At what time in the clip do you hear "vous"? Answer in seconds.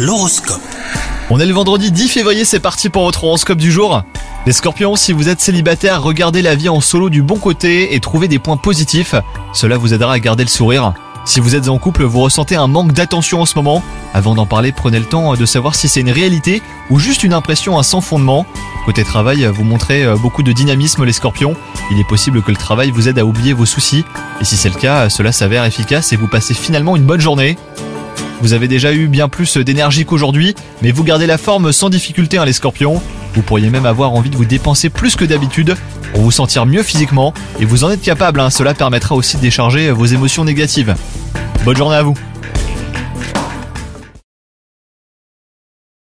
5.12-5.28, 9.76-9.94, 11.40-11.56, 12.04-12.20, 19.46-19.64, 22.92-23.08, 26.16-26.28, 28.40-28.52, 30.92-31.02, 33.34-33.42, 34.36-34.44, 36.22-36.30, 37.64-37.84, 42.02-42.14